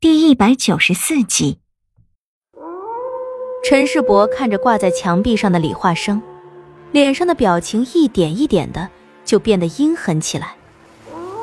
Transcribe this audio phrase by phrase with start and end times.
[0.00, 1.58] 第一百九十四集，
[3.64, 6.22] 陈世伯看着挂在墙壁上的李化生，
[6.92, 8.88] 脸上的表情一点一点的
[9.24, 10.54] 就变得阴狠起来，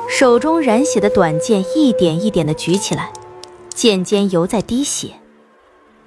[0.08, 3.12] 手中染血的短剑一点一点的举起来，
[3.74, 5.10] 剑尖犹在滴血。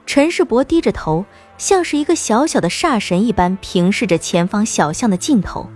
[0.08, 1.26] 陈世伯低着头，
[1.60, 5.70] 像是一个小小的煞神一般，平视着前方小巷的尽头，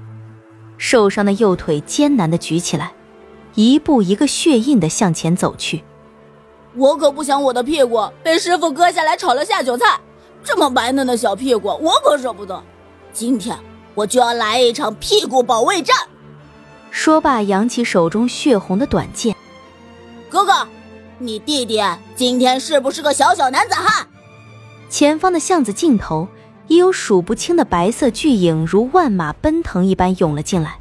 [0.80, 2.94] 受伤的右腿艰难的举起来，
[3.54, 5.84] 一步一个血印的向前走去。
[6.76, 10.00] 我可不想我的屁股被师傅割下来炒了下酒菜，
[10.44, 12.62] 这么白嫩的小屁股，我可舍不得。
[13.14, 13.58] 今天
[13.94, 15.96] 我就要来一场屁股保卫战。
[16.90, 19.36] 说罢，扬起手中血红的短剑。
[20.30, 20.68] 哥哥，
[21.20, 21.80] 你弟弟
[22.16, 24.08] 今天是不是个小小男子汉？
[24.90, 26.28] 前方的巷子尽头，
[26.68, 30.80] 已有数不清的白色巨影如万马奔腾一般涌了进来。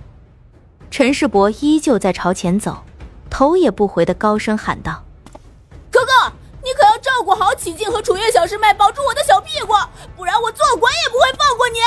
[0.91, 2.83] 陈世伯依旧在朝前走，
[3.29, 5.03] 头也不回的高声喊道。
[7.35, 9.75] 好启静和楚月小师妹，保住我的小屁股，
[10.17, 11.79] 不然我做鬼也不会放过你。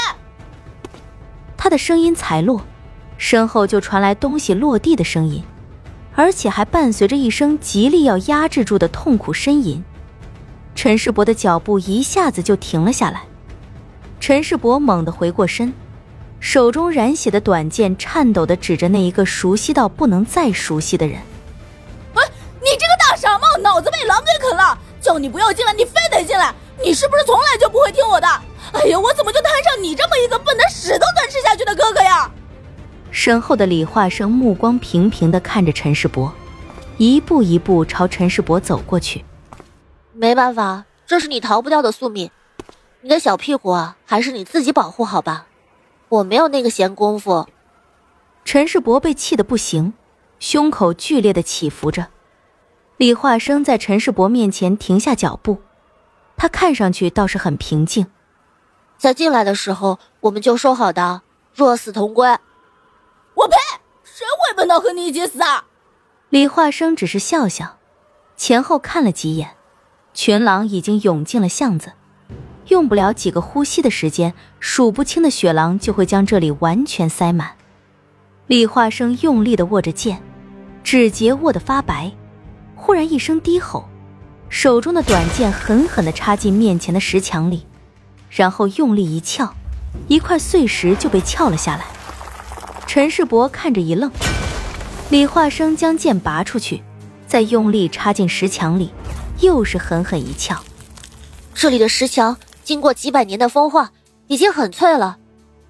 [1.58, 2.62] 他的声音才落，
[3.18, 5.44] 身后就传来东西落地的声音，
[6.16, 9.84] 而且还伴随着一声极力要压制住的痛苦呻吟。
[10.76, 13.24] 陈世伯的脚步一下子就停了下来。
[14.20, 15.74] 陈世伯猛地回过身，
[16.40, 21.20] 手中染血的短剑颤抖的指着那一个熟悉到不能再熟悉的人。
[22.14, 22.24] 喂
[22.60, 24.78] 你这个大傻帽，脑子被狼给啃了！
[25.06, 26.52] 叫你不要进来，你非得进来！
[26.84, 28.28] 你是不是从来就不会听我的？
[28.74, 32.32] 哎呀，我怎么就摊上你这么一个笨的屎都能吃下去的哥哥呀？
[33.12, 36.34] 身后的李化生目光平平的看着陈世伯，
[36.98, 39.24] 一步一步朝陈世伯走过去。
[40.12, 42.32] 没办法，这是你逃不掉的宿命。
[43.02, 45.46] 你的小屁股啊，还是你自己保护好吧。
[46.10, 47.48] 我没有那个闲工夫。
[48.44, 49.94] 陈世伯被气得不行，
[50.40, 52.08] 胸口剧烈的起伏着。
[52.98, 55.62] 李化生在陈世伯面前停下脚步，
[56.38, 58.08] 他看上去倒是很平静。
[58.98, 61.22] 在进来的时候，我们就说好的，
[61.54, 62.26] 若死同归。
[63.34, 63.56] 我呸！
[64.04, 65.66] 谁会笨到和你一起死啊？
[66.30, 67.76] 李化生只是笑笑，
[68.38, 69.58] 前后看了几眼，
[70.14, 71.92] 群狼已经涌进了巷子，
[72.70, 77.58] 用不了几个呼吸的时间，数不清的雪狼就会将这里完全塞满。
[78.48, 80.24] 李化生用力的握着剑，
[80.82, 82.10] 指节握得发白。
[82.86, 83.90] 忽然一声低吼，
[84.48, 87.66] 手中的短剑狠狠地插进面前的石墙里，
[88.30, 89.56] 然后用力一撬，
[90.08, 91.86] 一块碎石就被撬了下来。
[92.86, 94.12] 陈世伯看着一愣，
[95.10, 96.84] 李化生将剑拔出去，
[97.26, 98.92] 再用力插进石墙里，
[99.40, 100.62] 又是狠狠一撬。
[101.56, 103.90] 这里的石墙经过几百年的风化，
[104.28, 105.18] 已经很脆了，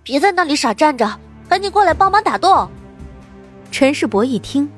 [0.03, 2.69] 别在那里傻站着，赶紧过来帮忙打洞。
[3.71, 4.69] 陈世伯一听。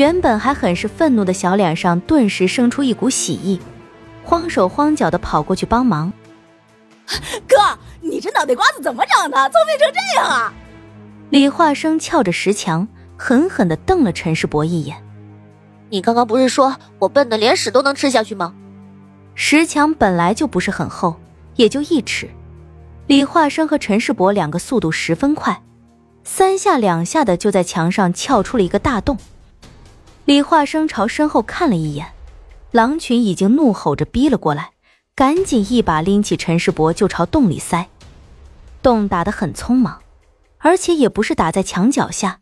[0.00, 3.60] 原本还很是愤怒的小脸上顿时生出一股喜意，
[4.24, 6.10] 慌手慌脚的跑过去帮忙。
[7.46, 9.36] 哥，你这脑袋瓜子怎么长的？
[9.50, 10.54] 聪明成这样啊！
[11.28, 12.88] 李化生翘着石墙，
[13.18, 14.96] 狠狠的瞪了陈世伯一眼。
[15.90, 18.54] 你刚刚不是说我笨的连屎都能吃下去吗？
[19.34, 21.14] 石墙本来就不是很厚，
[21.56, 22.26] 也就一尺。
[23.06, 25.60] 李化生和陈世伯两个速度十分快，
[26.24, 29.18] 三下两下的就在墙上撬出了一个大洞。
[30.30, 32.12] 李化生朝身后看了一眼，
[32.70, 34.70] 狼群已经怒吼着逼了过来，
[35.16, 37.88] 赶紧一把拎起陈世伯就朝洞里塞。
[38.80, 39.98] 洞打得很匆忙，
[40.58, 42.38] 而且也不是打在墙脚下，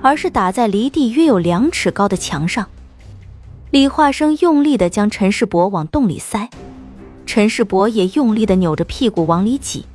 [0.00, 2.68] 而是打在离地约有两尺高的墙上。
[3.72, 6.48] 李化生用力的将陈世伯往洞里塞，
[7.26, 9.86] 陈世伯也用力的扭着屁股往里挤，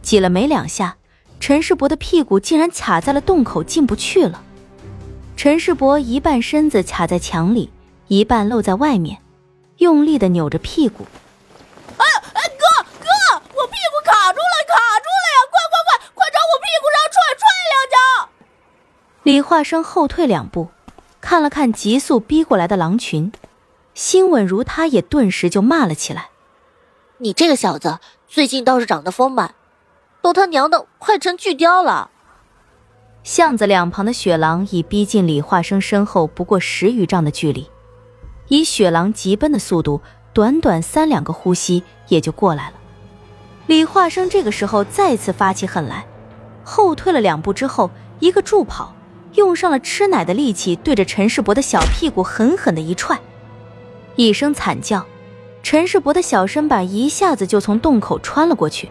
[0.00, 0.96] 挤了没两下，
[1.40, 4.44] 陈世伯的屁股竟然卡在了洞口，进不去了。
[5.38, 7.70] 陈世伯一半身子卡在墙里，
[8.08, 9.22] 一半露在外面，
[9.76, 11.06] 用力的扭着屁股。
[11.96, 12.04] 哎
[12.34, 13.06] 哎，哥哥，
[13.54, 15.38] 我屁股卡住了，卡住了呀！
[15.48, 18.28] 快快快，快朝我屁股上踹踹两脚！
[19.22, 20.70] 李化生后退两步，
[21.20, 23.30] 看了看急速逼过来的狼群，
[23.94, 26.30] 心稳如他，也顿时就骂了起来
[27.18, 29.54] ：“你这个小子，最近倒是长得丰满，
[30.20, 32.10] 都他娘的快成巨雕了！”
[33.28, 37.68] 巷子两旁的雪狼已逼近李化生身后不过十余丈的距离，
[38.48, 40.00] 以雪狼疾奔的速度，
[40.32, 42.76] 短短三两个呼吸也就过来了。
[43.66, 46.06] 李化生这个时候再次发起狠来，
[46.64, 48.94] 后退了两步之后，一个助跑，
[49.34, 53.20] 用上了吃奶的力气，对着陈世伯的小屁股狠狠的一踹，
[54.16, 55.04] 一声惨叫，
[55.62, 58.88] 陈世伯的小身板一下子就从洞口穿了过去，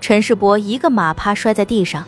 [0.00, 2.04] 陈世伯一个马趴摔在地上。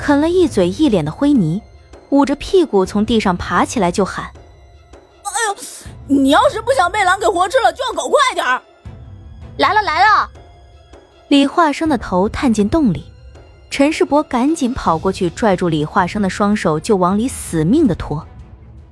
[0.00, 1.60] 啃了一嘴一脸的灰泥，
[2.08, 4.24] 捂着屁股从地上爬起来就喊
[5.22, 5.56] ：“哎呦，
[6.06, 8.62] 你要是不想被狼给活吃了，就要搞快点儿。
[9.58, 10.30] 来了来了！
[11.28, 13.04] 李化生的头探进洞里，
[13.68, 18.26] 陈世伯赶紧跑过去拽住李化生的双手，就往里死命的拖。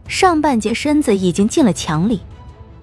[0.07, 2.21] 上半截身子已经进了墙里，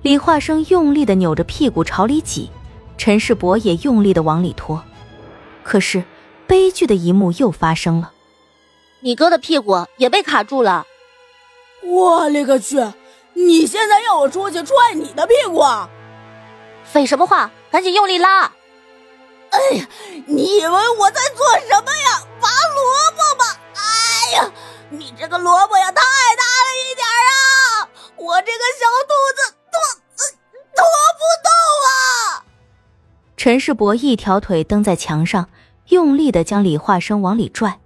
[0.01, 2.49] 李化生用力的扭着屁股朝里挤，
[2.97, 4.83] 陈世伯也用力的往里拖。
[5.63, 6.03] 可是，
[6.47, 8.11] 悲剧的一幕又发生了，
[9.05, 10.83] 你哥的屁股也被卡住了。
[11.83, 12.83] 我勒个去！
[13.35, 15.61] 你现在要我出去踹你的屁股？
[16.83, 17.51] 废什么话！
[17.69, 18.51] 赶紧用力拉！
[19.51, 19.87] 哎呀，
[20.25, 22.23] 你以为我在做什么呀？
[22.41, 23.59] 拔萝卜吗！
[23.75, 24.51] 哎呀，
[24.89, 27.87] 你这个萝卜呀，太大了一点啊！
[28.15, 29.79] 我这个小肚子拖
[30.73, 31.51] 拖不动
[31.91, 32.43] 啊！
[33.37, 35.47] 陈世伯一条腿蹬在墙上，
[35.89, 37.79] 用力的将李化生往里拽，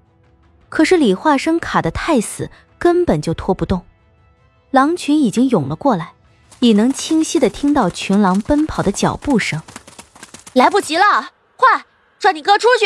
[0.70, 3.86] 可是李化生卡得太死，根本就拖不动。
[4.72, 6.14] 狼群已经涌了过来，
[6.60, 9.62] 已能清晰的听到群狼奔跑的脚步声。
[10.54, 11.86] 来不及了，快
[12.20, 12.86] 拽你哥出去！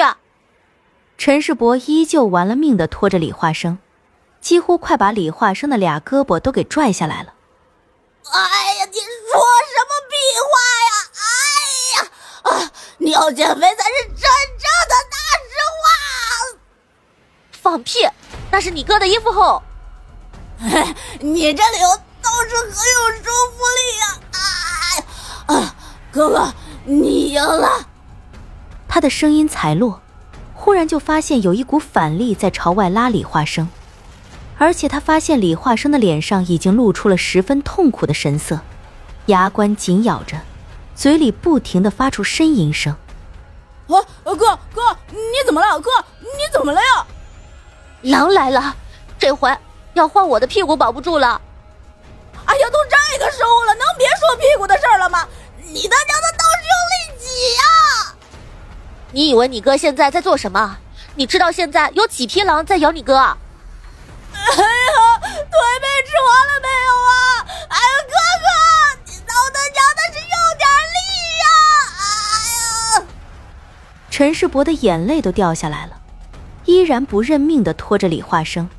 [1.17, 3.77] 陈世伯依旧玩了命的拖着李化生，
[4.41, 7.33] 几乎快把李化生的俩胳膊都给拽下来了。
[8.31, 8.39] 哎
[8.75, 9.03] 呀，你说
[9.69, 10.15] 什么屁
[10.49, 10.53] 话
[10.87, 10.89] 呀！
[11.19, 11.25] 哎
[11.95, 11.95] 呀，
[12.43, 15.83] 啊，你要减肥才是真正的大实话。
[17.63, 17.99] 放屁，
[18.51, 19.63] 那是你哥的衣服厚。
[21.21, 21.87] 你这理由
[22.21, 24.19] 倒是很有说服力呀！
[25.47, 25.75] 啊，啊，
[26.11, 27.87] 哥哥，你赢了。
[28.89, 30.01] 他的声音才落，
[30.53, 33.69] 忽然就发现有一股反力在朝外拉李化生，
[34.57, 38.59] 而且他发现李化生的脸上已经露出了十分痛苦的神色，
[39.27, 40.37] 牙关紧咬着，
[40.95, 42.93] 嘴里不停的发出呻吟声。
[43.87, 43.95] 啊，
[44.25, 45.79] 哥哥，你怎么了？
[45.79, 45.89] 哥，
[46.19, 47.07] 你怎么了呀？
[48.03, 48.75] 狼来了，
[49.17, 49.55] 这回。
[49.93, 51.39] 要换我的屁股保不住了！
[52.45, 55.27] 哎呀，都这个时候了，能别说屁股的事了吗？
[55.57, 58.13] 你他娘的倒是用力挤呀！
[59.11, 60.77] 你以为你哥现在在做什么？
[61.15, 63.17] 你知道现在有几匹狼在咬你哥？
[63.17, 65.29] 哎呀，腿
[65.79, 67.45] 被吃完了没有啊？
[67.69, 68.49] 哎呀，哥哥，
[69.05, 70.97] 你老他娘的是用点力
[71.37, 71.45] 呀！
[71.99, 73.05] 哎呀！
[74.09, 76.01] 陈世伯的眼泪都掉下来了，
[76.65, 78.69] 依然不认命的拖着李化生。